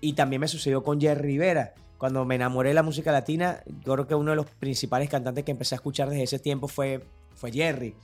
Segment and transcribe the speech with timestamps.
[0.00, 1.74] y también me sucedió con Jerry Rivera.
[1.98, 5.44] Cuando me enamoré de la música latina, yo creo que uno de los principales cantantes
[5.44, 7.94] que empecé a escuchar desde ese tiempo fue, fue Jerry.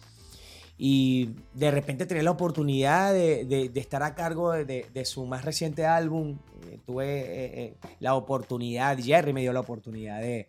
[0.78, 5.86] Y de repente tener la oportunidad de, de, estar a cargo de, su más reciente
[5.86, 6.36] álbum,
[6.70, 10.46] eh, tuve eh, eh, la oportunidad, Jerry me dio la oportunidad de,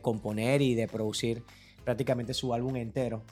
[0.00, 1.44] componer y de producir
[1.84, 3.22] prácticamente su álbum entero.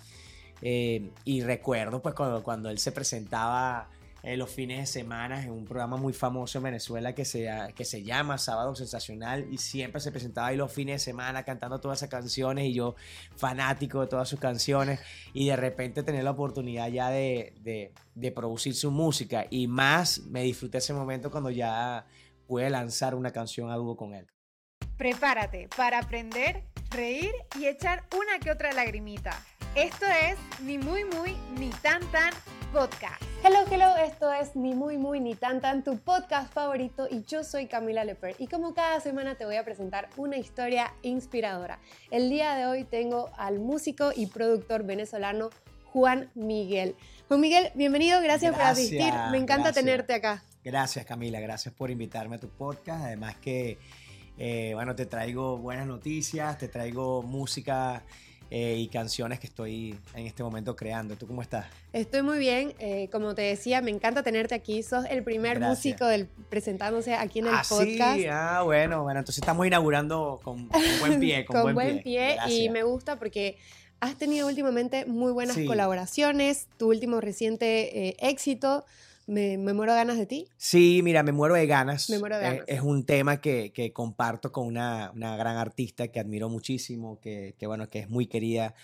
[0.60, 3.88] y recuerdo pues cuando, cuando él se presentaba
[4.22, 7.84] en los fines de semana en un programa muy famoso en Venezuela que se, que
[7.84, 11.98] se llama Sábado Sensacional y siempre se presentaba ahí los fines de semana cantando todas
[11.98, 12.94] esas canciones y yo
[13.36, 15.00] fanático de todas sus canciones
[15.32, 20.20] y de repente tener la oportunidad ya de, de, de producir su música y más
[20.24, 22.06] me disfruté ese momento cuando ya
[22.46, 24.26] pude lanzar una canción a dúo con él.
[24.96, 29.30] Prepárate para aprender, reír y echar una que otra lagrimita.
[29.74, 32.34] Esto es Ni Muy Muy Ni Tan Tan
[32.72, 33.29] Podcast.
[33.42, 37.42] Hello, hello, esto es Ni Muy Muy Ni Tan Tan, tu podcast favorito y yo
[37.42, 41.78] soy Camila Leper y como cada semana te voy a presentar una historia inspiradora.
[42.10, 45.48] El día de hoy tengo al músico y productor venezolano
[45.86, 46.96] Juan Miguel.
[47.28, 50.44] Juan Miguel, bienvenido, gracias, por asistir, me encanta tenerte acá.
[50.62, 53.78] Gracias Camila, gracias por invitarme a tu podcast, además que,
[54.36, 58.04] eh, bueno, te traigo buenas noticias, te traigo música
[58.50, 61.14] eh, y canciones que estoy en este momento creando.
[61.16, 61.66] ¿Tú cómo estás?
[61.92, 62.74] Estoy muy bien.
[62.80, 64.82] Eh, como te decía, me encanta tenerte aquí.
[64.82, 68.16] Sos el primer músico del, presentándose aquí en el ah, podcast.
[68.16, 70.68] Sí, ah, bueno, bueno, entonces estamos inaugurando con,
[71.00, 71.44] buen pie.
[71.44, 73.56] Con, buen, pie, y me gusta porque
[74.00, 76.66] has tenido últimamente muy buenas colaboraciones.
[76.76, 78.84] Tu último reciente eh, éxito
[79.26, 80.46] me, muero de ganas de ti.
[80.56, 82.10] Sí, mira, me muero de ganas.
[82.10, 82.64] Me muero de ganas.
[82.66, 87.54] es un tema que, que comparto con una, una, gran artista que admiro muchísimo, que,
[87.58, 88.74] que bueno, que es muy querida,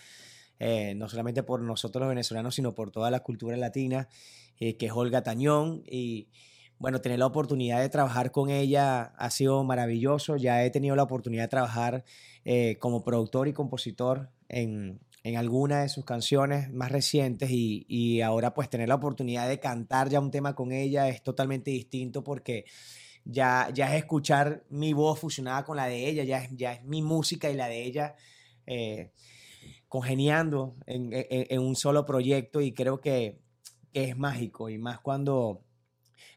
[0.59, 4.07] eh, no solamente por nosotros los venezolanos, sino por toda la cultura latina,
[4.59, 5.83] eh, que es Olga Tañón.
[5.85, 6.29] Y
[6.79, 10.37] bueno, tener la oportunidad de trabajar con ella ha sido maravilloso.
[10.37, 12.03] Ya he tenido la oportunidad de trabajar
[12.45, 18.53] eh, como productor y compositor en, en alguna de sus canciones más recientes y, ahora
[18.53, 22.65] pues tener la oportunidad de cantar ya un tema con ella es totalmente distinto porque
[23.25, 26.83] ya, ya es escuchar mi voz fusionada con la de ella, ya es, ya es
[26.83, 28.15] mi música y la de ella
[28.65, 29.11] eh,
[29.87, 33.39] congeniando en, un solo proyecto y creo que
[33.93, 35.66] es mágico y más cuando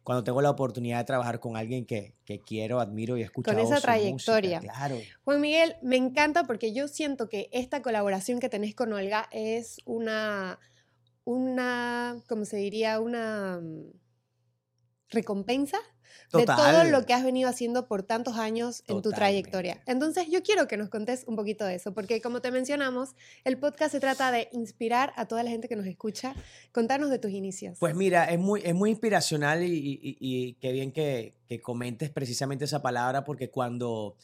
[0.02, 3.50] cuando tengo la oportunidad de trabajar con alguien que, que quiero, admiro y escucho.
[3.50, 4.60] Con esa trayectoria.
[4.60, 4.98] claro.
[5.24, 9.78] Juan Miguel, me encanta porque yo siento que esta colaboración que tenés con Olga es
[9.84, 10.58] una,
[11.24, 13.00] una, ¿cómo se diría?
[13.00, 13.92] Una mm,
[16.32, 19.80] de todo lo que has venido haciendo por tantos años en tu trayectoria.
[19.86, 23.10] Entonces, yo quiero que nos contes un poquito de eso, porque como te mencionamos,
[23.44, 26.34] el podcast se trata de inspirar a toda la gente que nos escucha.
[26.72, 27.78] Contanos de tus inicios.
[27.78, 32.82] Pues mira, es muy, es muy inspiracional y, qué bien que, que comentes precisamente esa
[32.82, 34.16] palabra, porque cuando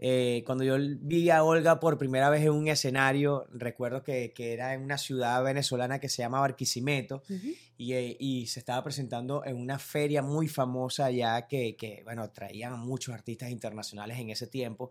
[0.00, 4.52] eh, cuando yo vi a Olga por primera vez en un escenario, recuerdo que, que
[4.52, 7.24] era en una ciudad venezolana que se llama Barquisimeto
[7.76, 12.30] y, eh, y, se estaba presentando en una feria muy famosa allá que, que, bueno,
[12.30, 14.90] traían muchos artistas internacionales en ese tiempo.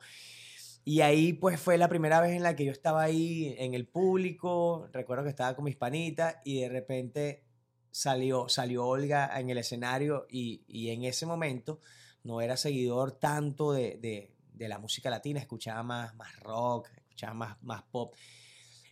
[0.84, 3.88] Y ahí pues fue la primera vez en la que yo estaba ahí en el
[3.88, 7.44] público, recuerdo que estaba con mis panitas y de repente
[7.92, 11.80] salió, salió Olga en el escenario y, y en ese momento
[12.24, 17.34] no era seguidor tanto de, de de la música latina, escuchaba más, más rock, escuchaba
[17.34, 18.14] más, más pop.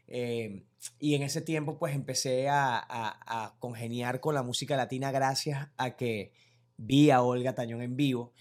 [0.07, 0.63] Eh,
[0.99, 5.95] y en ese tiempo pues empecé a, a, congeniar con la música latina gracias a
[5.95, 6.31] que
[6.77, 8.33] vi a Olga Tañón en vivo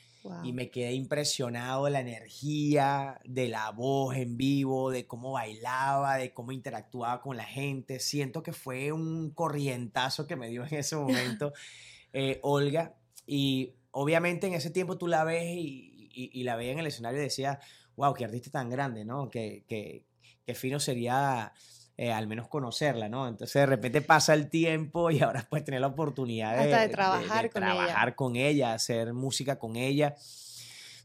[0.42, 6.16] y me quedé impresionado de la energía, de la voz en vivo, de cómo bailaba,
[6.16, 8.00] de cómo interactuaba con la gente.
[8.00, 11.52] Siento que fue un corrientazo que me dio en ese momento
[12.14, 12.94] eh, Olga
[13.26, 17.20] y obviamente en ese tiempo tú la ves y, y, la veía en el escenario
[17.20, 17.58] y decía,
[17.96, 19.30] wow, qué artista tan grande, ¿no?
[19.30, 21.52] Que, que, fino sería
[21.96, 23.26] eh, al menos conocerla, ¿no?
[23.26, 27.62] Entonces de repente pasa el tiempo y ahora puedes tener la oportunidad de, trabajar, con,
[27.62, 28.16] trabajar ella.
[28.16, 30.14] con ella, hacer música con ella.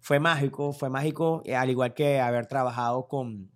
[0.01, 3.51] Fue mágico, fue mágico, eh, al igual que haber trabajado con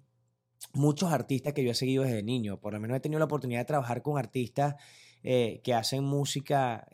[0.74, 2.60] muchos artistas que yo he seguido desde niño.
[2.60, 4.76] Por lo menos he tenido la oportunidad de trabajar con artistas
[5.24, 6.88] eh, que hacen música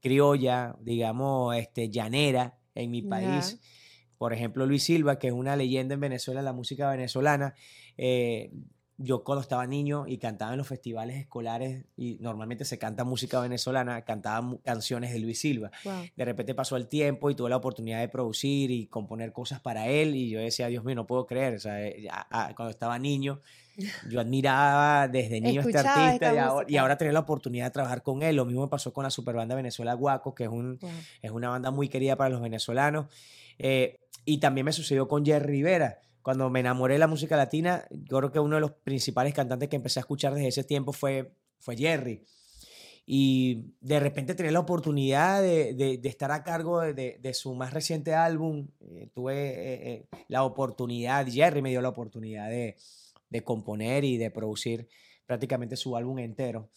[0.00, 3.58] criolla, digamos, este, llanera en mi país.
[4.18, 7.54] Por ejemplo, Luis Silva, que es una leyenda en Venezuela, la música venezolana.
[7.96, 8.50] Eh,
[9.00, 13.38] yo cuando estaba niño y cantaba en los festivales escolares, y normalmente se canta música
[13.40, 15.70] venezolana, cantaba canciones de Luis Silva.
[16.16, 19.86] De repente pasó el tiempo y tuve la oportunidad de producir y componer cosas para
[19.86, 21.54] él y yo decía, Dios mío, no puedo creer.
[21.54, 22.08] O sea, eh,
[22.56, 23.40] cuando estaba niño
[24.10, 27.70] yo admiraba desde niño a este artista y ahora, y ahora tener la oportunidad de
[27.70, 28.34] trabajar con él.
[28.34, 30.90] Lo mismo me pasó con la superbanda Venezuela Guaco, que es, un, Wow.
[31.22, 33.06] es una banda muy querida para los venezolanos.
[33.60, 36.00] Eh, y también me sucedió con Jerry Rivera.
[36.20, 39.70] Cuando me enamoré de la música latina, yo creo que uno de los principales cantantes
[39.70, 42.26] que empecé a escuchar desde ese tiempo fue, fue Jerry.
[43.06, 47.72] Y de repente tener la oportunidad de, de- estar a cargo de, de- su más
[47.72, 52.76] reciente álbum, eh, tuve eh, eh, la oportunidad, Jerry me dio la oportunidad de,
[53.44, 54.88] componer y de producir
[55.24, 56.68] prácticamente su álbum entero.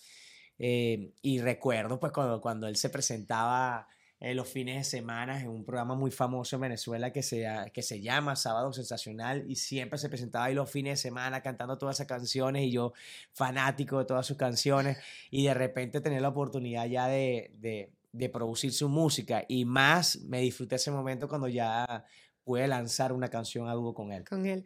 [0.58, 3.88] Y recuerdo pues cuando, cuando él se presentaba
[4.22, 7.82] en los fines de semana en un programa muy famoso en Venezuela que se, que
[7.82, 11.98] se llama Sábado Sensacional y siempre se presentaba ahí los fines de semana cantando todas
[11.98, 12.94] esas canciones y yo
[13.34, 15.00] fanático de todas sus canciones
[15.32, 20.20] y de repente tener la oportunidad ya de, de, de producir su música y más
[20.22, 22.06] me disfruté ese momento cuando ya
[22.44, 24.24] pude lanzar una canción a dúo con él.
[24.28, 24.66] con él.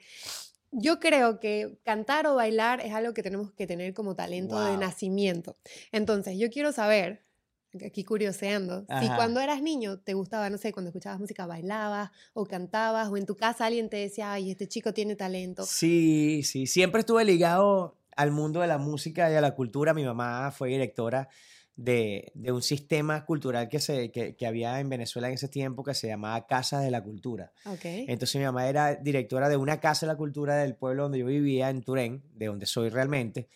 [0.72, 4.76] Yo creo que cantar o bailar es algo que tenemos que tener como talento de
[4.76, 5.56] nacimiento.
[5.94, 7.25] Entonces, yo quiero saber,
[7.86, 9.16] aquí curioseando, si Ajá.
[9.16, 13.26] cuando eras niño te gustaba, no sé, cuando escuchabas música bailabas o cantabas o en
[13.26, 15.64] tu casa alguien te decía, ay, este chico tiene talento.
[15.66, 19.94] Sí, sí, siempre estuve ligado al mundo de la música y a la cultura.
[19.94, 21.28] Mi mamá fue directora
[21.76, 25.84] de, de un sistema cultural que, se, que, que había en Venezuela en ese tiempo
[25.84, 27.52] que se llamaba Casa de la Cultura.
[27.66, 27.84] Ok.
[27.84, 31.26] Entonces mi mamá era directora de una Casa de la Cultura del pueblo donde yo
[31.26, 33.50] vivía, en Turén, de donde soy realmente.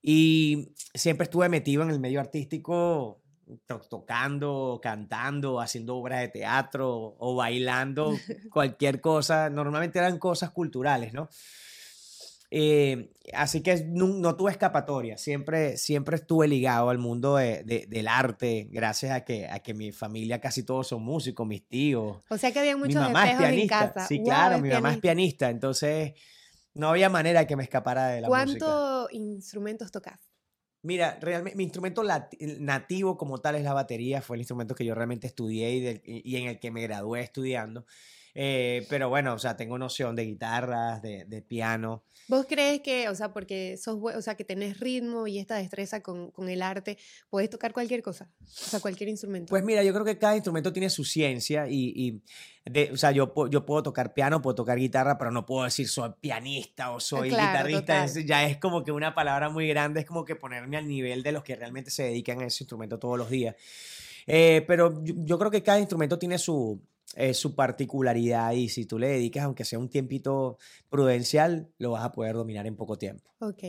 [0.00, 3.22] Y siempre estuve metido en el medio artístico,
[3.66, 8.10] to- tocando, cantando, haciendo obras de teatro o bailando,
[8.52, 9.50] cualquier cosa.
[9.50, 11.28] Normalmente eran cosas culturales, ¿no?
[12.56, 17.86] Eh, así que no, no tuve escapatoria, siempre, siempre estuve ligado al mundo de- de-
[17.88, 22.18] del arte, gracias a que, a que mi familia casi todos son músicos, mis tíos,
[22.30, 23.92] O sea que había mi muchos mamá es espejos en pianista.
[23.92, 24.06] casa.
[24.06, 26.12] Sí, Wow, claro, mi mamá es pianista, entonces
[26.74, 28.64] no había manera que me escapara de la música.
[28.66, 30.20] ¿Cuántos instrumentos tocas?
[30.84, 32.02] Mira, realmente mi instrumento
[32.58, 36.46] nativo como tal es la batería, fue el instrumento que yo realmente estudié y en
[36.46, 37.86] el que me gradué estudiando.
[38.34, 42.02] Eh, pero bueno, o sea, tengo noción de guitarras, de, de piano.
[42.26, 46.02] ¿Vos crees que, o sea, porque sos, o sea, que tenés ritmo y esta destreza
[46.02, 46.96] con, con el arte,
[47.28, 48.30] podés tocar cualquier cosa?
[48.42, 49.50] O sea, cualquier instrumento.
[49.50, 52.22] Pues mira, yo creo que cada instrumento tiene su ciencia y, y
[52.70, 55.86] de- o sea, yo, yo puedo tocar piano, puedo tocar guitarra, pero no puedo decir
[55.86, 58.04] soy pianista o soy claro, guitarrista.
[58.06, 61.22] es- ya es como que una palabra muy grande, es como que ponerme al nivel
[61.22, 63.54] de los que realmente se dedican a ese instrumento todos los días.
[64.26, 66.80] Eh, pero yo, yo creo que cada instrumento tiene su,
[67.16, 70.58] eh, su particularidad y si tú le dedicas, aunque sea un tiempito
[70.88, 73.30] prudencial, lo vas a poder dominar en poco tiempo.
[73.40, 73.62] Ok.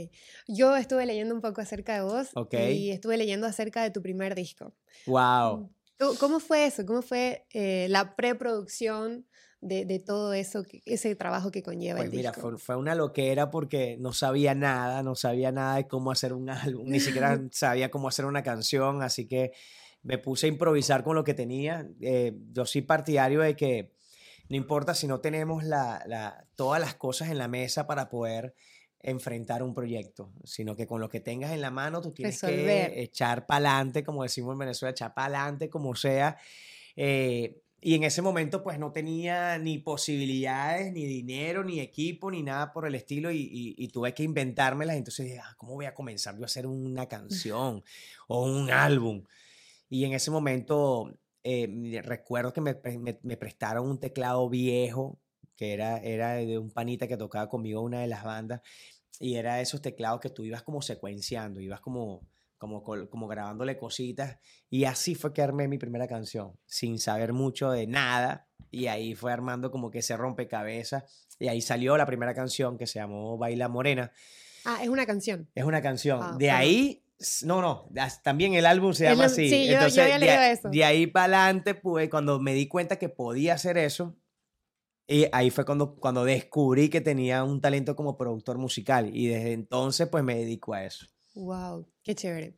[0.48, 2.54] Yo estuve leyendo un poco acerca de vos Ok.
[2.54, 4.74] y estuve leyendo acerca de tu primer disco.
[5.06, 5.70] ¡Wow!
[6.00, 6.86] ¿Cómo- ¿Cómo fue eso?
[6.86, 9.26] ¿Cómo fue eh, la preproducción
[9.62, 12.42] de, de todo eso, ese trabajo que conlleva Pues el mira, disco?
[12.50, 16.50] fue, fue una loquera porque no sabía nada, no sabía nada de cómo hacer un
[16.50, 19.54] álbum, ni siquiera sabía cómo hacer una canción, así que
[20.06, 21.88] me puse a improvisar con lo que tenía.
[22.00, 23.92] Eh, yo soy partidario de que
[24.50, 28.54] no importa si no tenemos la, la- todas las cosas en la mesa para poder
[29.00, 32.92] enfrentar un proyecto, sino que con lo que tengas en la mano tú tienes Resolver.
[32.94, 36.38] que echar para adelante, como decimos en Venezuela, echar para adelante como sea.
[36.96, 42.42] Eh, y en ese momento pues no tenía ni posibilidades, ni dinero, ni equipo, ni
[42.42, 44.96] nada por el estilo y, y- y tuve que inventármelas.
[44.96, 47.84] Entonces dije, "Ah, ¿cómo voy a comenzar yo a hacer una canción
[48.28, 49.24] o un álbum?
[49.90, 51.12] Y en ese momento
[51.44, 55.20] eh, recuerdo que me, me- me prestaron un teclado viejo,
[55.56, 58.62] que era, era de un panita que tocaba conmigo una de las bandas,
[59.20, 62.28] y era de esos teclados que tú ibas como secuenciando, ibas como,
[62.58, 64.38] como, como grabándole cositas,
[64.70, 69.14] y así fue que armé mi primera canción, sin saber mucho de nada, y ahí
[69.16, 73.38] fue armando como que ese rompecabezas, y ahí salió la primera canción que se llamó
[73.38, 74.12] Baila Morena.
[74.66, 75.48] Ah, es una canción.
[75.54, 76.20] Es una canción.
[76.22, 77.05] Ah, de ahí,
[77.44, 77.90] no, no,
[78.24, 79.50] también el álbum se llama así.
[79.50, 80.70] sí, yo- yo Entonces, había de, leído eso.
[80.70, 84.18] de ahí para adelante, pues, cuando me di cuenta que podía hacer eso,
[85.08, 89.16] y ahí fue cuando, cuando descubrí que tenía un talento como productor musical.
[89.16, 91.06] Y desde entonces, pues, me dedico a eso.
[91.36, 92.56] Wow, qué chévere.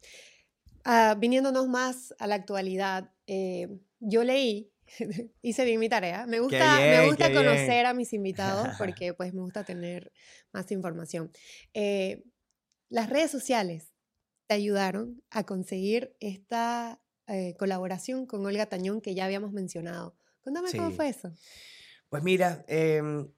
[0.85, 3.67] Ah, viniéndonos más a la actualidad, eh,
[3.99, 4.71] yo leí,
[5.41, 6.25] hice bien mi tarea.
[6.25, 7.43] Me gusta, me gusta bien.
[7.43, 10.11] conocer a mis invitados porque pues me gusta tener
[10.53, 11.31] más información.
[11.73, 12.23] Eh,
[12.89, 13.91] las redes sociales
[14.47, 20.15] te ayudaron a conseguir esta eh, colaboración con Olga Tañón que ya habíamos mencionado.
[20.41, 21.31] Cuéntame cómo fue eso.
[22.09, 23.29] Pues mira, em,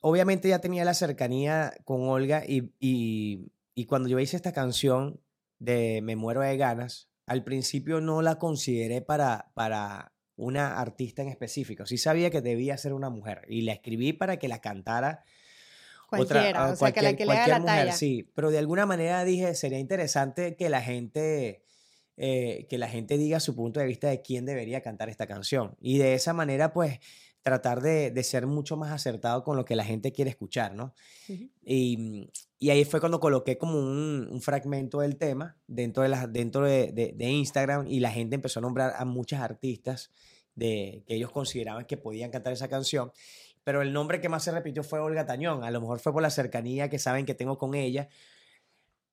[0.00, 5.20] obviamente ya tenía la cercanía con Olga y, y- y cuando yo hice esta canción
[5.58, 11.28] de Me muero de ganas, al principio no la consideré para, para una artista en
[11.28, 11.84] específico.
[11.86, 15.22] Sí sabía que debía ser una mujer y la escribí para que la cantara
[16.10, 17.92] Cualquiera, otra, o sea, que la que le haga la mujer, talla.
[17.92, 18.28] sí.
[18.34, 21.62] Pero de alguna manera dije, sería interesante que la gente,
[22.16, 25.76] eh, que la gente diga su punto de vista de quién debería cantar esta canción.
[25.80, 26.98] Y de esa manera, pues,
[27.42, 30.94] tratar de, de ser mucho más acertado con lo que la gente quiere escuchar, ¿no?
[31.64, 36.26] Y, y ahí fue cuando coloqué como un, un fragmento del tema dentro, de, la,
[36.26, 40.10] dentro de, de- de Instagram y la gente empezó a nombrar a muchas artistas
[40.54, 43.10] de, que ellos consideraban que podían cantar esa canción.
[43.64, 45.64] Pero el nombre que más se repitió fue Olga Tañón.
[45.64, 48.08] A lo mejor fue por la cercanía que saben que tengo con ella.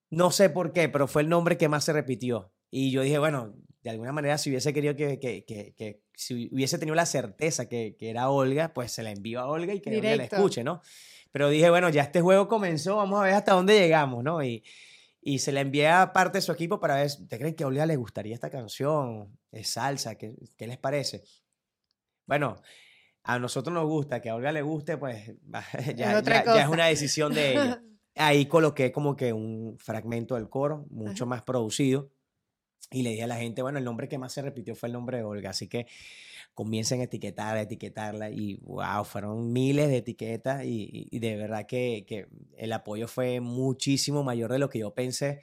[0.09, 2.51] No sé por qué, pero fue el nombre que más se repitió.
[2.71, 6.49] Y yo dije, bueno, de alguna manera, si hubiese querido que, que, que, que- si
[6.51, 9.81] hubiese tenido la certeza que, que era Olga, pues se la envío a Olga y
[9.81, 10.81] que Olga la escuche, ¿no?
[11.31, 14.41] Pero dije, bueno, ya este juego comenzó, vamos a ver hasta dónde llegamos, ¿no?
[14.43, 14.63] Y,
[15.21, 17.67] y se la envié a parte de su equipo para ver, ¿te creen que a
[17.67, 19.37] Olga le gustaría esta canción?
[19.51, 20.15] ¿Es salsa?
[20.15, 21.23] ¿Qué, qué les parece?
[22.25, 22.61] Bueno,
[23.27, 25.33] a nosotros nos gusta, que a Olga le guste, pues
[25.95, 27.83] ya, otra ya- ya es una decisión de ella.
[28.15, 31.29] Ahí coloqué como que un fragmento del coro, mucho Ajá.
[31.29, 32.09] más producido.
[32.89, 34.93] Y le dije a la gente, bueno, el nombre que más se repitió fue el
[34.93, 35.87] nombre de Olga, así que
[36.53, 38.29] comiencen a etiquetarla, a etiquetarla.
[38.31, 43.07] Y wow, fueron miles de etiquetas y, y- y de verdad que, que el apoyo
[43.07, 45.41] fue muchísimo mayor de lo que yo pensé.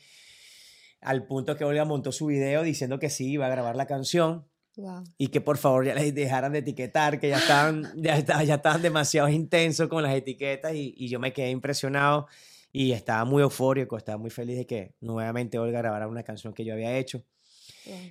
[1.00, 4.48] Al punto que Olga montó su video diciendo que sí, iba a grabar la canción
[4.76, 5.04] Wow.
[5.18, 8.56] y que por favor ya les dejaran de etiquetar, que ya estaban, ya estaban, ya
[8.56, 12.26] estaban demasiado intensos con las etiquetas y, y yo me quedé impresionado
[12.72, 16.64] y estaba muy eufórico, estaba muy feliz de que nuevamente Olga grabara una canción que
[16.64, 17.24] yo había hecho.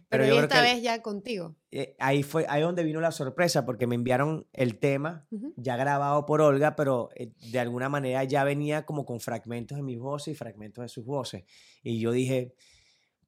[0.09, 1.55] Pero, yo y creo esta vez ya contigo.
[1.71, 5.53] Eh, ahí fue ahí donde vino la sorpresa porque me enviaron el tema Ujú.
[5.57, 9.83] ya grabado por Olga, pero eh, de alguna manera ya venía como con fragmentos de
[9.83, 11.43] mis voces y fragmentos de sus voces.
[11.81, 12.53] Y yo dije,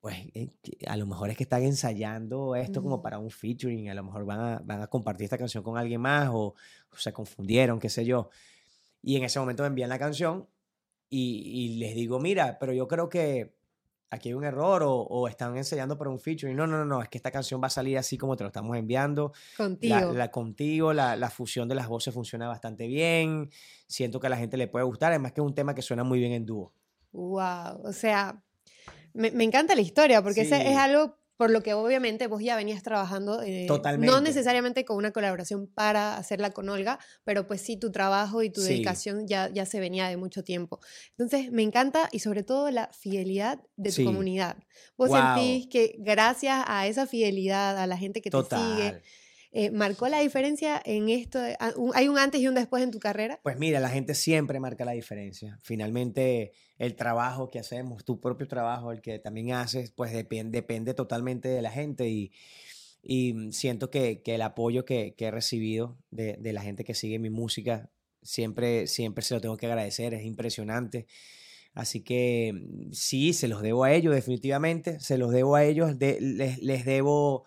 [0.06, 0.50] pues eh,
[0.86, 4.24] a lo mejor es que están ensayando esto como para un featuring, a lo mejor
[4.24, 6.54] van a, van a compartir esta canción con alguien más o,
[6.92, 8.30] o se confundieron, qué sé yo.
[9.02, 10.48] Y en ese momento me envían la canción
[11.10, 13.56] y, y les digo, mira, pero yo creo que
[14.12, 16.56] aquí hay un error o, o están ensayando para un featuring.
[16.56, 18.50] No, no, no, no, es que esta canción va a salir así como te lo
[18.50, 19.96] estamos enviando Contigo.
[19.96, 23.50] la, la contigo, la, la fusión de las voces funciona bastante bien.
[23.88, 26.04] Siento que a la gente le puede gustar, además que es un tema que suena
[26.04, 26.74] muy bien en dúo.
[27.12, 27.82] Wow.
[27.84, 28.45] O sea,
[29.16, 30.68] me, me encanta la historia porque ese Sí.
[30.68, 33.42] es algo por lo que obviamente vos ya venías trabajando.
[33.42, 34.22] eh, No Totalmente.
[34.22, 38.62] necesariamente con una colaboración para hacerla con Olga, pero pues sí, tu trabajo y tu
[38.62, 38.70] Sí.
[38.70, 40.80] dedicación ya, ya se venía de mucho tiempo.
[41.18, 44.04] Entonces, me encanta y sobre todo la fidelidad de tu Sí.
[44.06, 44.56] comunidad.
[44.98, 49.02] Vos sentís que gracias a esa fidelidad, a la gente que te sigue,
[49.52, 51.40] eh, marcó la diferencia en esto.
[51.96, 53.40] ¿Hay un antes y un después en tu carrera?
[53.44, 55.60] Pues mira, la gente siempre marca la diferencia.
[55.64, 60.94] Finalmente, el trabajo que hacemos, tu propio trabajo, el que también haces, pues depende, depende
[60.94, 62.32] totalmente de la gente y,
[63.02, 66.96] y siento que, que el apoyo que, que he recibido de, de la gente que
[66.96, 67.90] sigue mi música,
[68.22, 71.08] siempre, siempre se lo tengo que agradecer, es impresionante.
[71.74, 75.96] Así que mm, sí, se los debo a ellos, definitivamente, se los debo a ellos,
[76.00, 77.46] les, les debo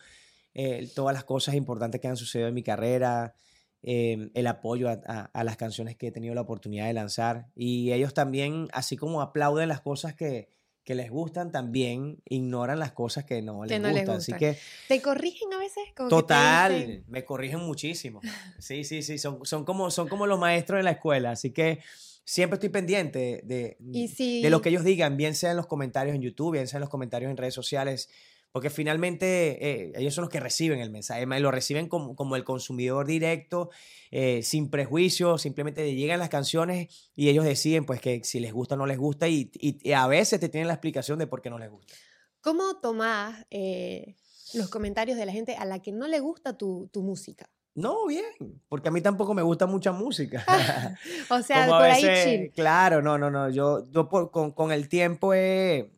[0.55, 3.35] eh, todas las cosas importantes que han sucedido en mi carrera,
[3.83, 7.47] eh, el apoyo a, a- a las canciones que he tenido la oportunidad de lanzar.
[7.55, 10.49] Y ellos también, así como aplauden las cosas que,
[10.85, 14.17] que les gustan, también ignoran las cosas que no les no les gustan.
[14.17, 14.39] Así gustan.
[14.55, 14.59] que
[14.89, 15.85] ¿Te corrigen a veces?
[15.97, 18.21] Como Total, dicen- me corrigen muchísimo.
[18.59, 21.81] Sí, sí, sí, son, son, como, son como los maestros en la escuela, así que
[22.25, 23.77] siempre estoy pendiente de,
[24.15, 24.43] si...
[24.43, 26.83] de lo que ellos digan, bien sea en los comentarios en YouTube, bien sea en
[26.83, 28.09] los comentarios en redes sociales,
[28.53, 32.45] porque finalmente eh, ellos son los que reciben el mensaje, lo reciben como, como el
[32.45, 33.71] consumidor directo,
[34.11, 38.75] eh, sin prejuicio, simplemente llegan las canciones y ellos deciden pues que si les gusta
[38.75, 41.43] o no les gusta y, y- y a veces te tienen la explicación de por
[41.43, 41.95] qué no les gusta.
[42.41, 44.15] ¿Cómo tomás eh,
[44.55, 47.51] los comentarios de la gente a la que no le gusta tu, tu música?
[47.75, 48.25] No, bien,
[48.69, 50.45] porque a mí tampoco me gusta mucha música.
[51.31, 52.53] O sea, por ahí chill.
[52.55, 53.51] Claro, no, no, no.
[53.51, 55.93] Yo, yo por- con, con el tiempo he,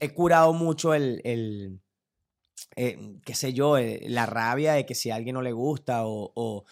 [0.00, 1.80] he curado mucho el, el
[2.76, 6.06] eh, qué sé yo, eh, la rabia de que si a alguien no le gusta
[6.06, 6.64] o, o-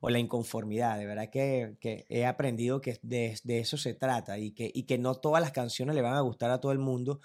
[0.00, 0.98] o la inconformidad.
[0.98, 4.82] De verdad que, que he aprendido que de, de eso se trata y que, y
[4.84, 7.20] que no todas las canciones le van a gustar a todo el mundo.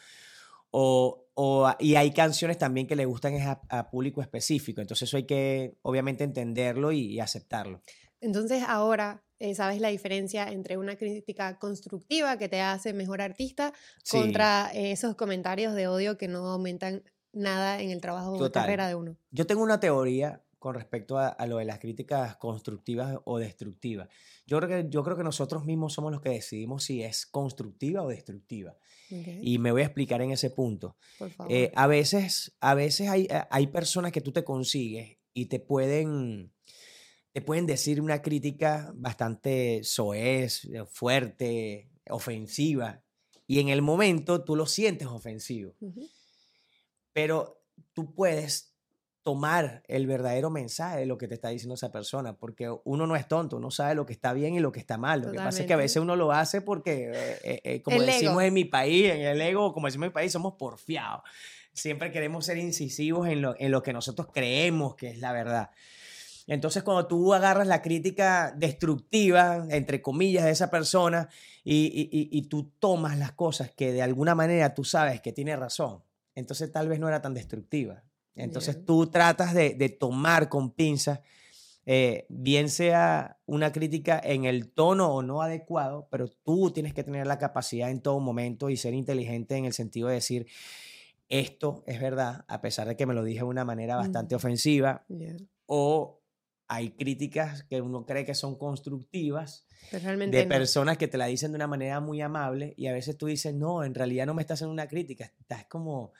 [0.71, 4.79] O, o a- y hay canciones también que le gustan a, a público específico.
[4.81, 7.81] Entonces eso hay que obviamente entenderlo y- y aceptarlo.
[8.21, 13.73] Entonces ahora eh, sabes la diferencia entre una crítica constructiva que te hace mejor artista
[14.03, 14.17] Sí.
[14.17, 18.87] contra eh, esos comentarios de odio que no aumentan nada en el trabajo o carrera
[18.87, 19.17] de uno.
[19.31, 24.09] Yo tengo una teoría con respecto a, a lo de las críticas constructivas o destructivas.
[24.45, 28.01] Yo creo, que, yo creo que nosotros mismos somos los que decidimos si es constructiva
[28.03, 28.75] o destructiva.
[29.09, 30.95] Y me voy a explicar en ese punto.
[31.17, 31.51] por favor.
[31.51, 35.59] Eh, a veces, a veces hay, eh, hay personas que tú te consigues y te
[35.59, 36.51] pueden,
[37.33, 43.01] te pueden decir una crítica bastante soez, eh, fuerte, ofensiva,
[43.47, 45.75] y en el momento tú lo sientes ofensivo.
[47.13, 47.61] Pero
[47.93, 48.69] tú puedes
[49.23, 53.15] tomar el verdadero mensaje de lo que te está diciendo esa persona, porque uno no
[53.15, 55.21] es tonto, uno sabe lo que está bien y lo que está mal.
[55.21, 57.97] Lo que pasa es que a veces uno lo hace porque, eh, eh, eh, como
[57.97, 58.41] El decimos ego.
[58.41, 61.21] en mi país, en el ego, como decimos en mi país, somos porfiados.
[61.71, 65.69] Siempre queremos ser incisivos en lo, en lo que nosotros creemos que es la verdad.
[66.47, 71.29] Entonces, cuando tú agarras la crítica destructiva, entre comillas, de esa persona
[71.63, 76.03] y- y tú tomas las cosas que de alguna manera tú sabes que tiene razón,
[76.35, 78.03] entonces tal vez no era tan destructiva.
[78.35, 78.85] Entonces Bien.
[78.85, 81.19] tú tratas de, de tomar con pinzas,
[81.85, 87.03] eh, bien sea una crítica en el tono o no adecuado, pero tú tienes que
[87.03, 90.47] tener la capacidad en todo momento y ser inteligente en el sentido de decir,
[91.27, 94.37] esto es verdad, a pesar de que me lo dije de una manera bastante Mm.
[94.37, 95.05] ofensiva,
[95.65, 96.20] o
[96.71, 100.49] hay críticas que uno cree que son constructivas realmente de no.
[100.49, 103.53] personas que te la dicen de una manera muy amable y a veces tú dices,
[103.53, 106.13] no, en realidad no me estás haciendo una crítica, estás como,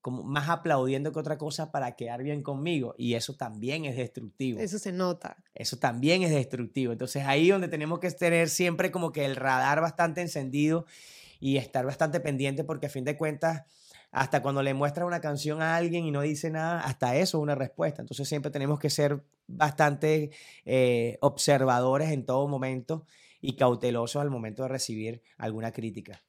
[0.00, 4.58] como más aplaudiendo que otra cosa para quedar bien conmigo y eso también es destructivo.
[4.58, 5.36] Eso se nota.
[5.54, 6.90] Eso también es destructivo.
[6.90, 10.84] Entonces ahí donde tenemos que tener siempre como que el radar bastante encendido
[11.38, 13.62] y estar bastante pendiente porque a fin de cuentas,
[14.10, 17.42] hasta cuando le muestras una canción a alguien y no dice nada, hasta eso es
[17.42, 18.02] una respuesta.
[18.02, 20.30] Entonces siempre tenemos que ser bastante
[20.64, 23.04] eh, observadores en todo momento
[23.40, 26.22] y cautelosos al momento de recibir alguna crítica.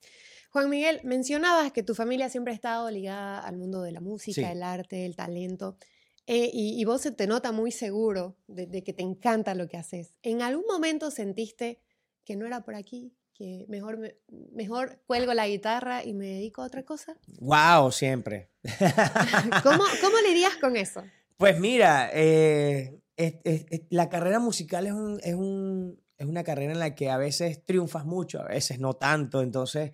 [0.51, 4.41] Juan Miguel, mencionabas que tu familia siempre ha estado ligada al mundo de la música,
[4.41, 4.43] Sí.
[4.43, 5.77] el arte, el talento,
[6.25, 9.67] eh, y, y vos se te nota muy seguro de, de que te encanta lo
[9.67, 10.17] que haces.
[10.24, 11.79] ¿En algún momento sentiste
[12.25, 14.15] que no era por aquí, que mejor, me-
[14.51, 17.15] mejor cuelgo la guitarra y me dedico a otra cosa?
[17.39, 17.91] ¡Wow!
[17.91, 18.50] Siempre.
[19.63, 21.03] ¿Cómo, cómo lidias con eso?
[21.38, 26.44] Pues mira, eh, es- es- es- la carrera musical es, un- es, un- es una
[26.44, 29.41] carrera en la que a veces triunfas mucho, a veces no tanto.
[29.44, 29.91] Entonces,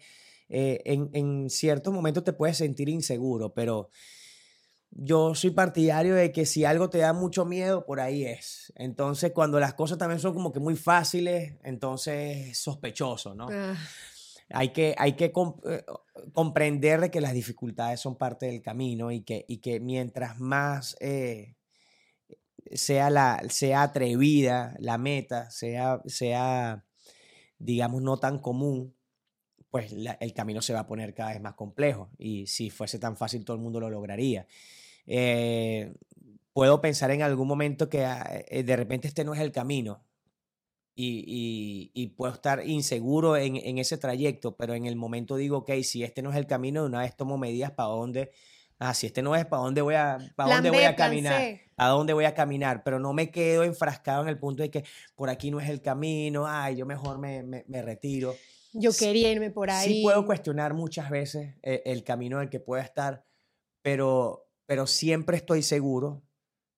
[0.49, 3.89] eh, en, en ciertos momentos te puedes sentir inseguro, pero
[4.95, 8.71] yo soy partidario de que si algo te da mucho miedo, por ahí es.
[8.75, 13.47] Entonces, cuando las cosas también son como que muy fáciles, entonces es sospechoso, ¿no?
[13.51, 13.75] Ah,
[14.49, 15.85] Hay que, hay que eh,
[16.31, 20.95] comprender de que las dificultades son parte del camino y que, y que mientras más
[20.99, 21.55] eh,
[22.73, 26.85] sea, la, sea atrevida la meta, sea, sea,
[27.57, 28.95] digamos, no tan común,
[29.69, 32.11] pues la- el camino se va a poner cada vez más complejo.
[32.17, 34.45] Y si fuese tan fácil, todo el mundo lo lograría.
[35.05, 35.93] Eh,
[36.53, 40.05] puedo pensar en algún momento que ah, eh, de repente este no es el camino
[40.95, 41.23] y,
[41.95, 45.71] y- y puedo estar inseguro en, en ese trayecto, pero en el momento digo, ok,
[45.83, 48.31] si este no es el camino, de una vez tomo medidas para dónde,
[48.79, 51.41] ah, si este no es, para dónde voy a, para dónde B, voy a caminar,
[51.77, 54.83] a dónde voy a caminar, pero no me quedo enfrascado en el punto de que
[55.15, 58.35] por aquí no es el camino, ay, yo mejor me, me- me retiro.
[58.73, 59.95] Yo quería irme por ahí.
[59.95, 63.25] Sí puedo cuestionar muchas veces eh, el camino en el que pueda estar,
[63.81, 66.23] pero, pero siempre estoy seguro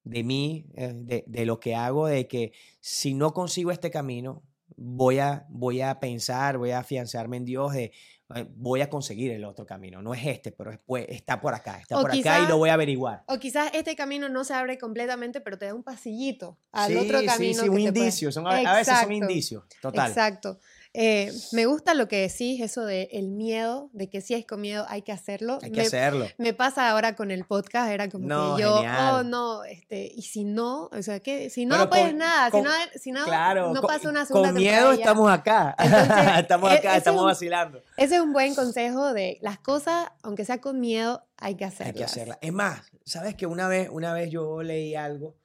[0.03, 4.43] de mí, eh, de, de lo que hago, de que si no consigo este camino,
[4.77, 7.91] voy a, voy a pensar, voy a afianzarme en Dios, de
[8.35, 10.01] eh, voy a conseguir el otro camino.
[10.01, 12.57] No es este, pero es, pues, está por acá, está O por acá y lo
[12.57, 13.23] voy a averiguar.
[13.27, 16.97] O quizás este camino no se abre completamente, pero te da un pasillito al sí,
[16.97, 17.63] otro sí, camino.
[17.63, 20.09] sí, un que te puede- indicio, son, a, veces son indicios, total.
[20.09, 20.59] Exacto.
[20.97, 24.61] Eh, me gusta lo que decís, eso de el miedo, de que si es con
[24.61, 25.59] miedo hay que hacerlo.
[25.61, 26.25] Hay que me, hacerlo.
[26.37, 29.13] me pasa ahora con el podcast, era como No, que yo, genial.
[29.15, 32.49] oh no, este, y si no, o sea, que si no, Pero pues con- nada,
[32.51, 35.31] con- si no, si no, Claro, no con, pasa una segunda con miedo temporada estamos
[35.31, 35.75] acá.
[35.79, 37.83] Entonces, estamos e- acá, estamos es un- vacilando.
[37.97, 41.87] Ese es un buen consejo de las cosas, aunque sea con miedo, hay que hacerlas.
[41.87, 42.39] Hay que hacerla.
[42.41, 45.35] Es más, sabes que una vez, una vez yo leí algo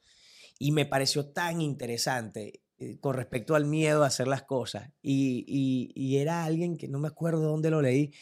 [0.57, 2.61] y me pareció tan interesante
[2.99, 4.89] con respecto al miedo a hacer las cosas.
[5.01, 8.13] Y, y- y era alguien que no me acuerdo dónde lo leí,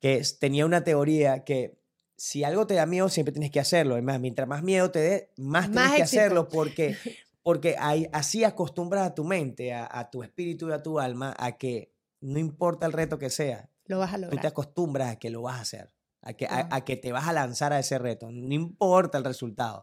[0.00, 1.78] que tenía una teoría que
[2.16, 3.96] si algo te da miedo, siempre tienes que hacerlo.
[3.96, 6.20] Es más, mientras más miedo te dé, más tienes Más que éxito.
[6.20, 6.96] hacerlo porque,
[7.42, 11.34] porque ahí- así acostumbras a tu mente, a, a tu espíritu y a tu alma
[11.38, 14.46] a que no importa el reto que sea, Lo vas a tú te lograr.
[14.46, 17.72] acostumbras a que lo vas a hacer, a que, a que te vas a lanzar
[17.74, 19.82] a ese reto, no importa el resultado,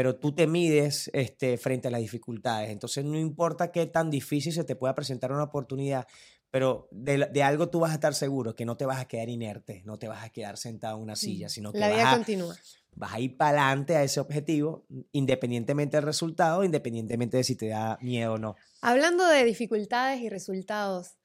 [0.00, 4.50] pero tú te mides este, frente a las dificultades, entonces no importa qué tan difícil
[4.50, 6.06] se te pueda presentar una oportunidad,
[6.50, 9.28] pero de, de algo tú vas a estar seguro, que no te vas a quedar
[9.28, 11.96] inerte, no te vas a quedar sentado en una silla, Mm, sino que La vas
[11.98, 12.56] vida a, continúa.
[12.96, 17.68] vas a ir para adelante a ese objetivo, independientemente del resultado, independientemente de si te
[17.68, 18.56] da miedo o no.
[18.80, 21.18] Hablando de dificultades y resultados,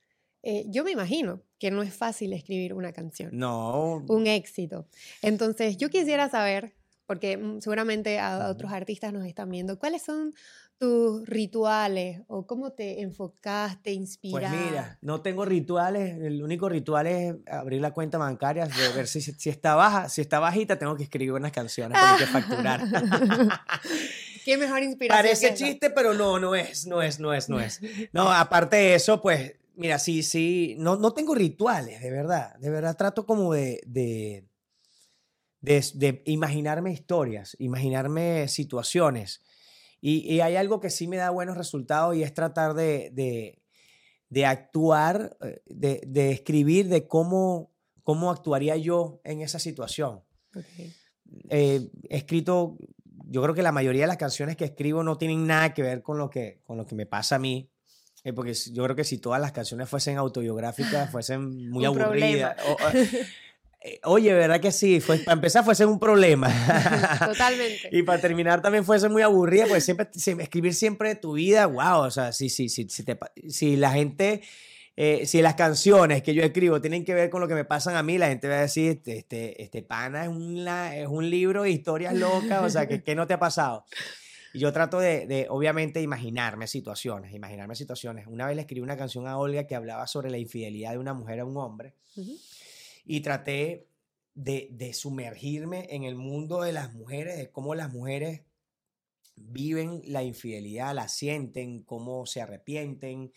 [0.44, 3.30] eh, yo me imagino que no es fácil escribir una canción.
[3.32, 4.86] No, un éxito.
[5.22, 10.34] Entonces, yo quisiera saber, porque mm, seguramente a, otros artistas nos están viendo, ¿cuáles son
[10.78, 14.58] tus rituales o cómo te enfocaste, Pues inspiraste?
[14.58, 16.18] mira, no tengo rituales.
[16.20, 20.10] El único ritual es abrir la cuenta bancaria, de ver si, si está baja.
[20.10, 22.82] Si está bajita, tengo que escribir unas canciones, hay que facturar.
[24.46, 25.24] Qué mejor inspiración.
[25.24, 27.82] Parece chiste, pero no, no es, no es, no es, no es.
[28.13, 32.56] No, aparte de eso, pues, mira, sí, sí, no, no tengo rituales, de verdad.
[32.60, 34.46] De verdad trato como de, de,
[35.65, 39.41] de, de imaginarme historias, imaginarme situaciones.
[40.01, 43.62] Y, y hay algo que sí me da buenos resultados y es tratar de, de,
[44.30, 47.71] de actuar, eh, de, de escribir de cómo,
[48.04, 50.21] cómo actuaría yo en esa situación
[50.56, 50.65] Ok.
[51.49, 52.78] eh, he escrito,
[53.28, 56.01] yo creo que la mayoría de las canciones que escribo no tienen nada que ver
[56.04, 57.69] con lo que, con lo que me pasa a mí.
[58.23, 62.56] eh, porque yo creo que si todas las canciones fuesen autobiográficas, fuesen muy aburridas.
[62.67, 62.78] O-
[64.04, 65.00] oye, ¿verdad que sí?
[65.00, 66.48] Fue, para empezar, fuesen un problema.
[67.26, 67.89] Totalmente.
[67.91, 72.02] y para terminar, también fuese muy aburrida, porque siempre, escribir siempre de tu vida, wow,
[72.02, 73.17] o sea, sí, sí, sí, si, te
[73.48, 74.41] si la gente,
[74.95, 77.95] eh, si las canciones que yo escribo tienen que ver con lo que me pasan
[77.95, 81.30] a mí, la gente va a decir, este, este, este pana es, una, es un
[81.30, 83.86] libro de historias locas, o sea, que ¿qué no te ha pasado?
[84.54, 88.26] Y yo trato de, de, obviamente, imaginarme situaciones, imaginarme situaciones.
[88.26, 91.13] Una vez le escribí una canción a Olga que hablaba sobre la infidelidad de una
[91.13, 92.38] mujer a un hombre Ujú.
[93.06, 93.88] Y traté
[94.34, 98.41] de, de sumergirme en el mundo de las mujeres, de cómo las mujeres
[99.36, 103.32] viven la infidelidad, la sienten, cómo se arrepienten.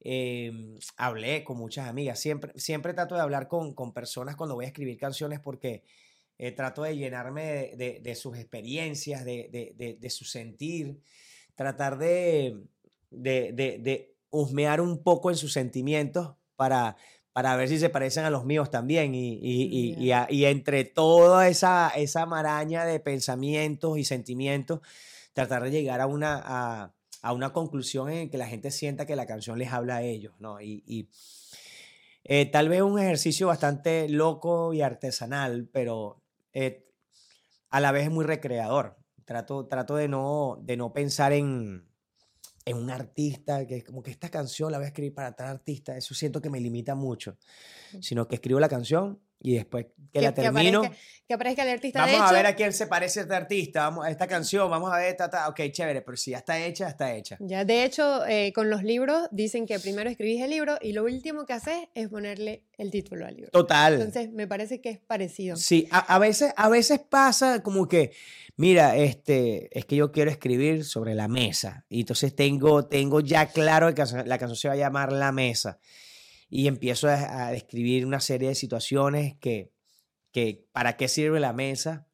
[0.00, 0.52] Eh,
[0.96, 4.68] hablé con muchas amigas, siempre, siempre trato de hablar con, con personas cuando voy a
[4.68, 5.82] escribir canciones porque
[6.38, 9.48] eh, trato de llenarme de, de- sus experiencias, de,
[9.98, 11.00] de- su sentir,
[11.54, 12.60] tratar de-
[13.10, 16.96] de husmear un poco en sus sentimientos para,
[17.36, 19.14] para ver si se parecen a los míos también.
[19.14, 19.68] Y, y-
[19.98, 24.80] y- y a- y entre toda esa, esa maraña de pensamientos y sentimientos,
[25.34, 29.16] tratar de llegar a una, a, a una conclusión en que la gente sienta que
[29.16, 30.62] la canción les habla a ellos, ¿no?
[30.62, 31.10] Y, y,
[32.24, 36.22] eh, tal vez un ejercicio bastante loco y artesanal, pero
[36.54, 36.86] eh,
[37.68, 38.96] a la vez es muy recreador.
[39.26, 41.86] Trato, trato de, no, de no pensar en,
[42.66, 45.46] en un artista, que es como que esta canción la voy a escribir para tal
[45.46, 47.38] artista, eso siento que me limita mucho,
[48.00, 52.00] sino que escribo la canción y después que, la termino, aparezca, que aparezca el artista.
[52.00, 54.70] vamos de a hecho, ver a quién se parece este artista, vamos a esta canción,
[54.70, 57.36] vamos a ver, ta, ta, ok, chévere, pero si ya está hecha, está hecha.
[57.40, 61.04] Ya, de hecho, eh, con los libros dicen que primero escribís el libro y lo
[61.04, 63.50] último que haces es ponerle el título al libro.
[63.50, 63.94] Total.
[63.94, 65.56] Entonces, me parece que es parecido.
[65.56, 68.12] Sí, a, a veces, a veces pasa como que,
[68.56, 71.84] mira, este, es que yo quiero escribir sobre la mesa.
[71.88, 75.78] Y entonces tengo, tengo ya claro que la canción se va a llamar La Mesa.
[76.48, 79.72] Y empiezo a, a describir una serie de situaciones que,
[80.36, 82.06] que, ¿para qué sirve la mesa?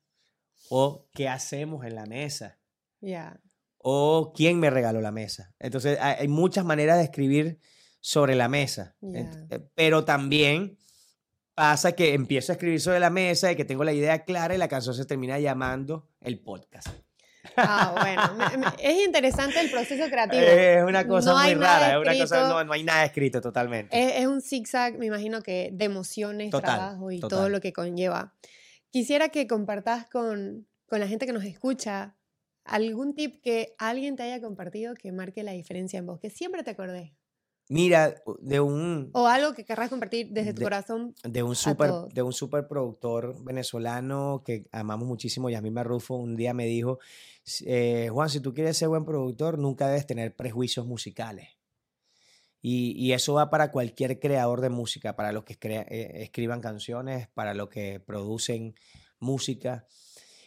[0.71, 2.59] O qué hacemos en la mesa.
[3.01, 3.41] Ya.
[3.79, 5.55] O quién me regaló la mesa.
[5.59, 7.59] Entonces, hay, muchas maneras de escribir
[8.01, 8.97] sobre la mesa.
[9.03, 9.29] Eh,
[9.75, 10.79] Pero también
[11.55, 14.59] pasa que empiezo a escribir sobre la mesa y que tengo la idea clara y
[14.59, 16.89] la canción se termina llamando el podcast.
[17.57, 18.35] Ah, bueno.
[18.35, 20.43] me- me- es interesante el proceso creativo.
[20.43, 23.99] Es una cosa No muy rara, es una cosa, no, no hay nada escrito totalmente.
[23.99, 27.73] Es, es un zigzag, me imagino que de emociones, Total, trabajo y todo lo que
[27.73, 28.35] conlleva.
[28.91, 32.17] Quisiera que compartas con, con la gente que nos escucha
[32.65, 36.63] algún tip que alguien te haya compartido que marque la diferencia en vos, que siempre
[36.63, 37.15] te acordé.
[37.69, 41.15] Mira, de un, O algo que querrás compartir desde tu De- corazón.
[41.23, 46.53] de un super, de un super productor venezolano que amamos muchísimo, Yasmín Marrufo, un día
[46.55, 46.99] me dijo,
[47.47, 51.49] "S- eh, Juan, si tú quieres ser buen productor, nunca debes tener prejuicios musicales.
[52.61, 56.61] Y, y eso va para cualquier creador de música, para los que crea- eh, escriban
[56.61, 58.75] canciones, para los que producen
[59.19, 59.87] música.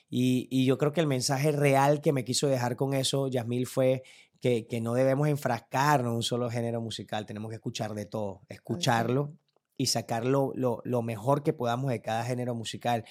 [0.09, 3.65] Y, y yo creo que el mensaje real que me quiso dejar con eso, Yasmil,
[3.67, 4.03] fue
[4.41, 8.41] que, que no debemos enfrascarnos en un solo género musical, tenemos que escuchar de todo,
[8.49, 9.33] escucharlo
[9.77, 13.03] y sacar lo, lo- lo mejor que podamos de cada género musical,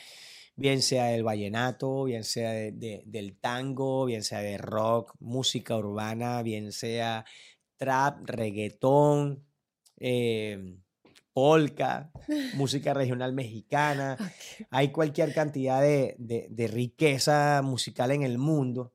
[0.56, 5.76] bien sea del vallenato, bien sea de- de- del tango, bien sea de rock, música
[5.76, 7.24] urbana, bien sea
[7.76, 9.44] trap, reggaetón,
[9.98, 10.76] eh,
[11.32, 12.12] polka,
[12.54, 14.16] música regional mexicana.
[14.70, 18.92] Hay cualquier cantidad de, de- de riqueza musical en el mundo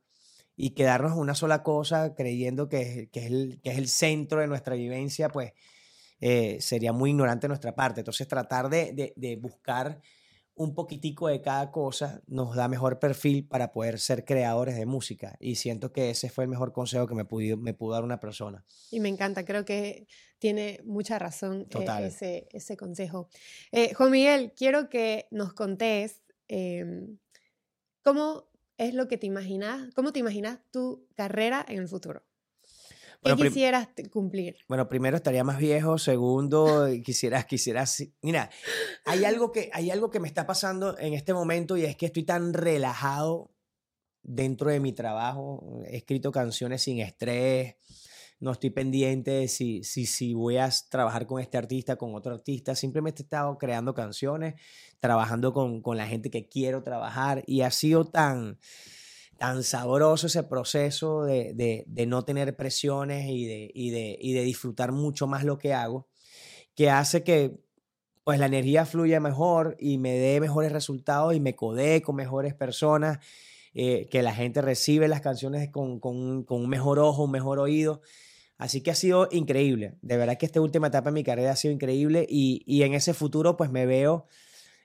[0.61, 3.87] y quedarnos en una sola cosa creyendo que, es- que es el, que es el
[3.87, 5.53] centro de nuestra vivencia, pues
[6.19, 8.01] eh, sería muy ignorante de nuestra parte.
[8.01, 10.01] Entonces tratar de, de- de buscar
[10.55, 15.37] un poquitico de cada cosa nos da mejor perfil para poder ser creadores de música.
[15.39, 18.19] Y siento que ese fue el mejor consejo que me pudo, me pudo dar una
[18.19, 18.65] persona.
[18.91, 20.07] Y me encanta, creo que
[20.39, 22.03] tiene mucha razón eh, Total.
[22.03, 23.29] ese, ese consejo.
[23.71, 27.17] Eh, Juan Miguel, quiero que nos contés em,
[28.03, 28.48] cómo
[28.79, 32.23] es lo que te imaginas, cómo te imaginas tu carrera en el futuro?
[33.21, 34.55] ¿Qué Bueno, quisieras cumplir?
[34.69, 38.49] Bueno, primero estaría más viejo, segundo, quisieras, quisieras, mira,
[39.05, 42.05] hay algo que, hay algo que me está pasando en este momento y es que
[42.05, 43.51] estoy tan relajado
[44.23, 47.75] dentro de mi trabajo, he escrito canciones sin estrés,
[48.39, 52.33] no estoy pendiente de si, si, si voy a trabajar con este artista, con otro
[52.33, 54.55] artista, simplemente he estado creando canciones,
[54.99, 58.57] trabajando con, con la gente que quiero trabajar y ha sido tan,
[59.37, 64.41] tan sabroso ese proceso de, de- de no tener presiones y de, y, y de
[64.43, 66.07] disfrutar mucho más lo que hago,
[66.75, 67.59] que hace que
[68.23, 72.53] pues la energía fluya mejor y me dé mejores resultados y me codee con mejores
[72.55, 73.19] personas,
[73.73, 77.59] eh, que la gente recibe las canciones con, con con un mejor ojo, un mejor
[77.59, 78.01] oído.
[78.59, 79.95] Así que ha sido increíble.
[80.03, 82.93] De verdad que esta última etapa de mi carrera ha sido increíble y, y en
[82.93, 84.27] ese futuro pues me veo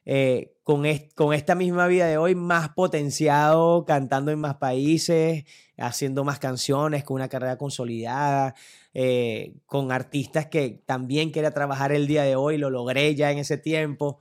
[0.06, 0.84] eh, con,
[1.14, 5.44] con esta misma vida de hoy más potenciado, cantando en más países,
[5.76, 8.54] haciendo más canciones, con una carrera consolidada,
[8.92, 13.38] eh, con artistas que también quería trabajar el día de hoy, lo logré ya en
[13.38, 14.20] ese tiempo.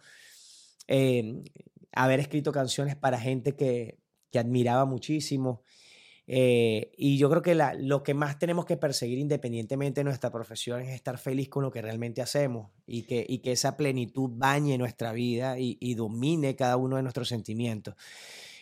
[0.88, 1.44] Eh,
[1.92, 4.00] haber escrito canciones para gente que,
[4.32, 5.62] que admiraba muchísimo.
[6.26, 10.32] Eh, y yo creo que la- lo que más tenemos que perseguir independientemente de nuestra
[10.32, 14.30] profesión es estar feliz con lo que realmente hacemos y que, y que esa plenitud
[14.34, 17.96] bañe nuestra vida y, y domine cada uno de nuestros sentimientos.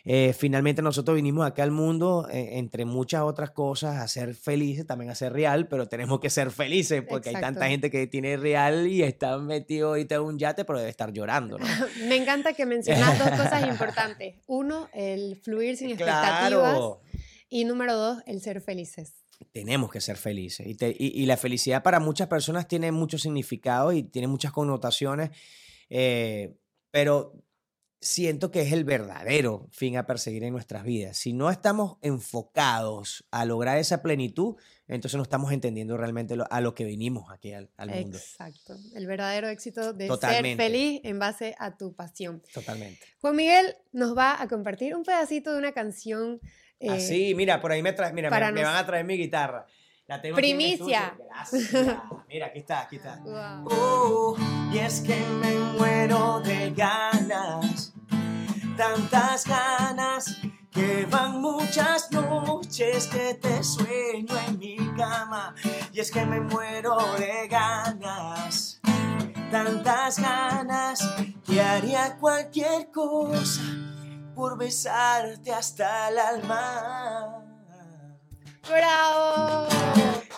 [0.04, 4.88] Eh, finalmente nosotros vinimos acá al mundo, eh, entre muchas otras cosas, a ser felices,
[4.88, 8.36] también a ser real, pero tenemos que ser felices porque hay tanta gente que tiene
[8.36, 11.66] real y está metido ahorita en un yate, pero debe estar llorando, ¿no?
[12.08, 14.38] Me encanta que mencionas dos cosas importantes.
[14.48, 16.50] Uno, el fluir sin expectativas.
[16.72, 17.02] Claro.
[17.52, 19.14] Y número dos, el ser felices.
[19.52, 20.66] tenemos que ser felices.
[20.68, 24.52] Y, te- y- y la felicidad para muchas personas tiene mucho significado y tiene muchas
[24.52, 25.32] connotaciones,
[25.90, 26.56] eh,
[26.92, 27.34] pero
[28.00, 31.18] siento que es el verdadero fin a perseguir en nuestras vidas.
[31.18, 34.56] Si no estamos enfocados a lograr esa plenitud,
[34.88, 38.18] entonces no estamos entendiendo realmente lo- a lo que vinimos aquí al, al mundo.
[38.18, 38.76] Exacto.
[38.96, 40.64] El verdadero éxito de Totalmente.
[40.64, 42.42] ser feliz en base a tu pasión.
[42.54, 43.02] Totalmente.
[43.22, 46.40] Juan Miguel nos va a compartir un pedacito de una canción.
[46.82, 49.06] Eh, Así, mira, por ahí me, traes, mira, me, para me van nos- a traer
[49.06, 49.66] mi guitarra.
[50.08, 50.58] La tengo aquí en.
[50.58, 51.16] Primicia.
[51.30, 51.72] Gracias.
[52.28, 53.16] Mira, aquí está, aquí está.
[53.24, 53.68] Wow.
[53.72, 54.38] Oh,
[54.74, 57.94] y es que me muero de ganas,
[58.76, 60.38] tantas ganas
[60.72, 65.54] que van muchas noches que te sueño en mi cama.
[65.94, 68.82] Y es que me muero de ganas,
[69.52, 71.08] tantas ganas
[71.46, 73.62] que haría cualquier cosa
[74.42, 77.46] por besarte hasta el alma.
[78.68, 79.68] ¡Bravo!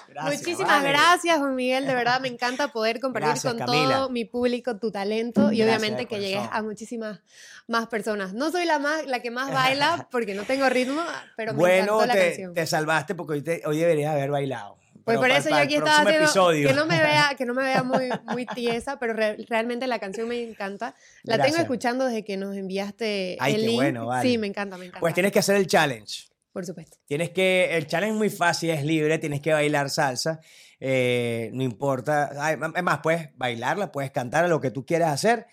[0.09, 0.89] Gracias, Muchísimas vale.
[0.89, 1.87] gracias, Juan Miguel.
[1.87, 3.95] De verdad me encanta poder compartir Gracias, con Camila.
[3.99, 7.21] todo mi público tu talento y obviamente que llegues a muchísimas
[7.69, 8.33] más personas.
[8.33, 11.01] No soy la más la que más baila porque no tengo ritmo,
[11.37, 12.53] pero me Bueno, encantó la te, canción.
[12.53, 14.77] te salvaste porque hoy, te- hoy deberías haber bailado.
[15.05, 16.67] Pues por eso yo aquí estaba haciendo episodio.
[16.67, 19.99] que no me vea, que no me vea muy, muy tiesa, pero re- realmente la
[19.99, 20.95] canción me encanta.
[21.23, 21.61] La tengo Gracias.
[21.63, 23.75] escuchando desde que nos enviaste Ay, el qué link.
[23.75, 24.29] bueno, vale.
[24.29, 24.99] Sí, me encanta, me encanta.
[24.99, 26.27] Pues tienes que hacer el challenge.
[26.51, 26.97] Por supuesto.
[27.07, 30.39] Tienes que, el challenge es muy fácil, es libre, tienes que bailar salsa,
[30.79, 35.47] eh, no importa, ay, es más, puedes bailarla, puedes cantar lo que tú quieras hacer.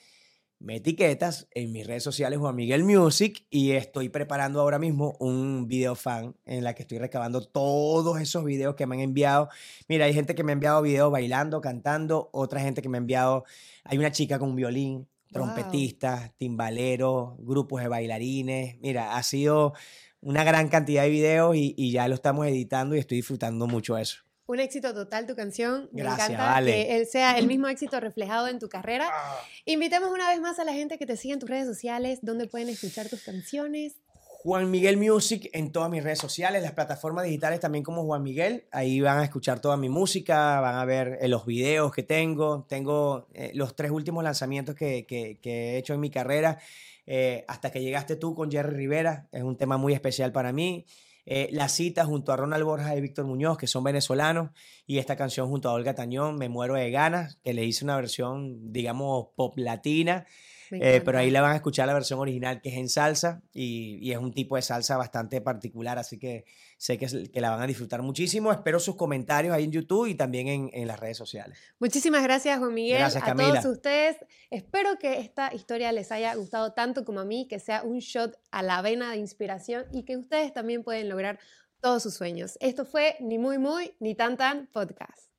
[0.61, 5.67] Me etiquetas en mis redes sociales Juan Miguel Music y estoy preparando ahora mismo un
[5.67, 9.49] video fan en la que estoy recabando todos esos videos que me han enviado.
[9.89, 13.01] Mira, hay gente que me ha enviado videos bailando, cantando, otra gente que me ha
[13.01, 13.45] enviado,
[13.85, 15.45] hay una chica con un violín, Wow.
[15.45, 18.77] trompetistas, timbaleros, grupos de bailarines.
[18.81, 19.73] Mira, ha sido
[20.21, 23.97] una gran cantidad de videos y, y ya lo estamos editando y estoy disfrutando mucho
[23.97, 24.25] eso.
[24.51, 25.89] Un éxito total tu canción.
[25.93, 26.73] Me Gracias, encanta vale.
[26.73, 29.09] que él sea el mismo éxito reflejado en tu carrera.
[29.13, 29.39] Ah.
[29.65, 32.47] Invitemos una vez más a la gente que te siga en tus redes sociales, donde
[32.49, 33.95] pueden escuchar tus canciones.
[34.43, 38.65] Juan Miguel Music en todas mis redes sociales, las plataformas digitales también como Juan Miguel.
[38.73, 42.65] Ahí van a escuchar toda mi música, van a ver eh, los videos que tengo.
[42.69, 46.59] Tengo eh, los tres últimos lanzamientos que, que- que he hecho en mi carrera.
[47.07, 50.87] eh, hasta que llegaste tú con Jerry Rivera, es un tema muy especial para mí.
[51.33, 54.51] Eh, la cita junto a Ronald Borja y Víctor Muñoz, que son venezolanos,
[54.85, 57.95] y esta canción junto a Olga Tañón, Me Muero de Ganas, que le hice una
[57.95, 60.27] versión, digamos, pop latina.
[60.73, 63.99] Eh, pero ahí la van a escuchar la versión original que es en salsa y,
[64.01, 66.45] y es un tipo de salsa bastante particular, así que
[66.77, 68.53] sé que, es- que la van a disfrutar muchísimo.
[68.53, 71.59] Espero sus comentarios ahí en YouTube y también en, en las redes sociales.
[71.79, 72.99] Muchísimas gracias, Juan Miguel.
[72.99, 73.27] Gracias, a
[73.63, 74.17] todos ustedes.
[74.51, 78.39] Espero que esta historia les haya gustado tanto como a mí, que sea un shot
[78.51, 81.39] a la vena de inspiración y que ustedes también pueden lograr
[81.81, 82.59] todos sus sueños.
[82.61, 85.30] Esto fue Ni Muy Muy, Ni Tan Tan Podcast.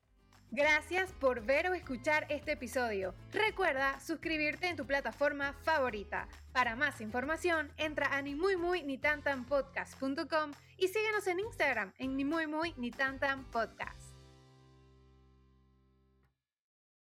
[0.54, 3.14] Gracias por ver o escuchar este episodio.
[3.32, 6.28] Recuerda suscribirte en tu plataforma favorita.
[6.52, 11.40] Para más información, entra a ni muy muy ni tan tan podcast.com y síguenos en
[11.40, 14.01] Instagram en ni muy muy ni tan tan podcast.